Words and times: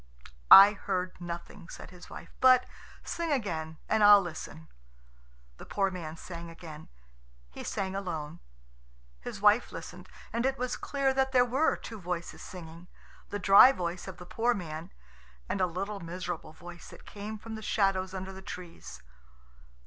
"I 0.49 0.71
heard 0.73 1.15
nothing," 1.21 1.69
said 1.69 1.91
his 1.91 2.09
wife; 2.09 2.31
"but 2.39 2.65
sing 3.03 3.31
again, 3.31 3.77
and 3.87 4.03
I'll 4.03 4.19
listen." 4.19 4.67
The 5.57 5.65
poor 5.67 5.91
man 5.91 6.17
sang 6.17 6.49
again. 6.49 6.89
He 7.51 7.63
sang 7.63 7.93
alone. 7.93 8.39
His 9.19 9.41
wife 9.41 9.71
listened, 9.71 10.09
and 10.33 10.43
it 10.43 10.57
was 10.57 10.75
clear 10.75 11.13
that 11.13 11.33
there 11.33 11.45
were 11.45 11.75
two 11.75 12.01
voices 12.01 12.41
singing 12.41 12.87
the 13.29 13.37
dry 13.37 13.71
voice 13.71 14.07
of 14.07 14.17
the 14.17 14.25
poor 14.25 14.55
man, 14.55 14.91
and 15.47 15.61
a 15.61 15.67
little 15.67 15.99
miserable 15.99 16.53
voice 16.53 16.89
that 16.89 17.05
came 17.05 17.37
from 17.37 17.53
the 17.53 17.61
shadows 17.61 18.11
under 18.15 18.33
the 18.33 18.41
trees. 18.41 19.03